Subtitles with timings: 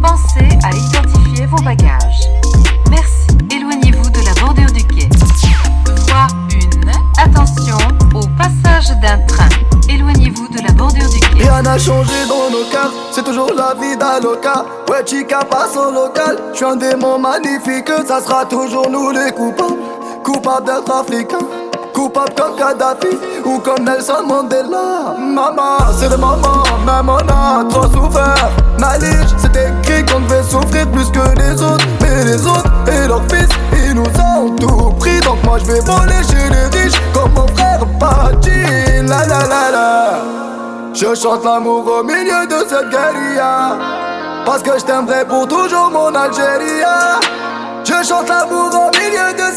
[0.00, 2.28] pensez à identifier vos bagages.
[2.90, 3.26] Merci.
[3.50, 5.08] Éloignez-vous de la bordure du quai.
[6.08, 6.26] Voie
[6.86, 7.22] 1.
[7.22, 7.76] Attention
[8.14, 9.48] au passage d'un train.
[9.88, 11.42] Éloignez-vous de la bordure du quai.
[11.42, 14.64] Rien n'a changé dans nos cœurs, c'est toujours la vie d'un local.
[14.88, 16.38] Ouais, chica passe au local.
[16.52, 19.80] Je suis un démon magnifique, ça sera toujours nous les coupables.
[20.22, 21.61] Coupables d'être africains.
[22.02, 25.14] Coupable comme Kadhafi ou comme Nelson Mandela.
[25.20, 28.50] Maman, c'est de maman, même on a trop souffert.
[28.76, 31.86] Malige, c'est écrit qu'on devait souffrir plus que les autres.
[32.00, 33.48] Mais les autres et leurs fils,
[33.84, 35.20] ils nous ont tout pris.
[35.20, 38.50] Donc moi je vais voler chez les riches comme mon frère Pati
[39.06, 40.14] La la la la.
[40.92, 43.78] Je chante l'amour au milieu de cette guérilla.
[44.44, 46.82] Parce que je t'aimerai pour toujours mon Algérie
[47.84, 49.51] je chante l'amour au milieu de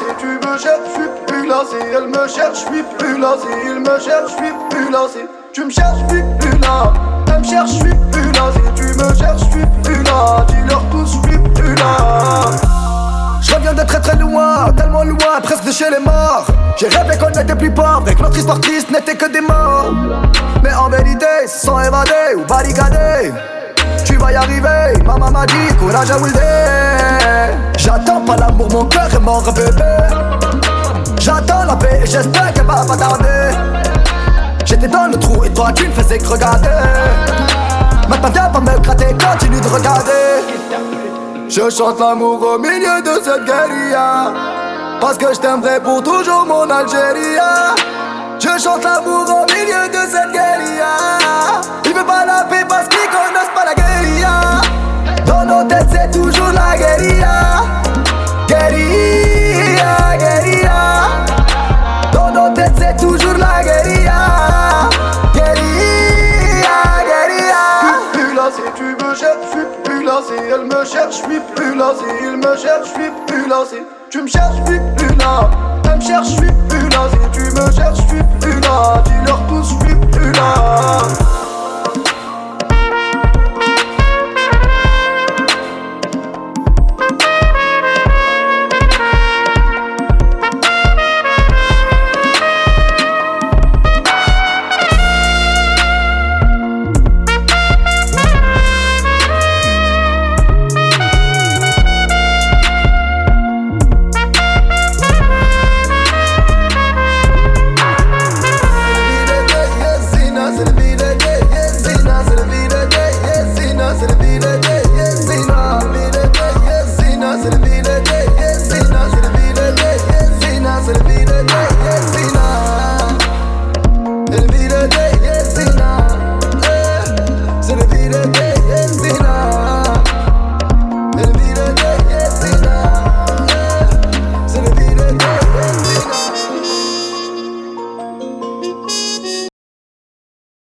[0.00, 3.48] Si tu me cherches, je suis plus si elle me cherche, je suis plus si
[3.66, 5.18] il me cherche, je suis plus si
[5.52, 6.92] tu me cherches, je suis plus là
[7.26, 10.82] Elle me cherche, je suis plus si tu me cherches, je suis plus là Dis-leur
[10.90, 12.46] tous, je suis plus là
[13.42, 16.46] je reviens de très très loin, tellement loin, presque de chez les morts.
[16.76, 19.92] J'ai rêvé qu'on n'était plus pauvres et que notre histoire triste n'était que des morts.
[20.62, 23.32] Mais en vérité, sans évader ou barricader,
[24.04, 25.02] tu vas y arriver.
[25.04, 27.69] Maman m'a dit, courage à Wilde.
[27.82, 29.82] J'attends pas l'amour, mon cœur est mort, bébé.
[31.18, 33.56] J'attends la paix et j'espère qu'elle va pas tarder.
[34.66, 36.68] J'étais dans le trou et toi tu ne faisais que regarder.
[38.06, 40.10] Maintenant viens pas me gratter, continue de regarder.
[41.48, 44.32] Je chante l'amour au milieu de cette guérilla
[45.00, 47.38] Parce que je t'aimerai pour toujours mon Algérie
[48.38, 51.09] Je chante l'amour au milieu de cette guérilla
[71.94, 73.76] si il me cherche, je suis plus si
[74.10, 75.50] tu me cherches, je suis plus là.
[75.84, 76.52] Me cherche, je suis
[77.32, 79.02] tu me cherches, je suis plus là.
[79.04, 81.39] Dis-leur tous, je suis plus là